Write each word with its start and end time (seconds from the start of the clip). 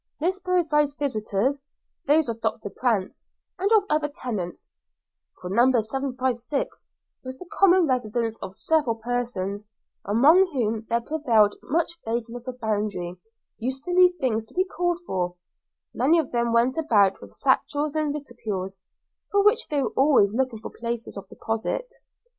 Miss 0.19 0.39
Birdseye's 0.39 0.95
visitors, 0.95 1.61
those 2.07 2.27
of 2.27 2.41
Doctor 2.41 2.71
Prance, 2.71 3.21
and 3.59 3.71
of 3.71 3.83
other 3.87 4.07
tenants 4.07 4.67
for 5.39 5.47
Number 5.47 5.83
756 5.83 6.87
was 7.23 7.37
the 7.37 7.45
common 7.51 7.85
residence 7.85 8.39
of 8.39 8.55
several 8.55 8.95
persons, 8.95 9.67
among 10.03 10.51
whom 10.53 10.87
there 10.89 11.01
prevailed 11.01 11.53
much 11.61 11.99
vagueness 12.03 12.47
of 12.47 12.59
boundary 12.59 13.17
used 13.59 13.83
to 13.83 13.91
leave 13.91 14.15
things 14.19 14.43
to 14.45 14.55
be 14.55 14.65
called 14.65 14.99
for; 15.05 15.35
many 15.93 16.17
of 16.17 16.31
them 16.31 16.51
went 16.51 16.79
about 16.79 17.21
with 17.21 17.33
satchels 17.33 17.95
and 17.95 18.11
reticules, 18.11 18.79
for 19.31 19.43
which 19.43 19.67
they 19.67 19.83
were 19.83 19.89
always 19.95 20.33
looking 20.33 20.57
for 20.57 20.71
places 20.71 21.15
of 21.15 21.29
deposit. 21.29 21.91